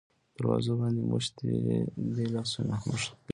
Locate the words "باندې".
0.81-1.01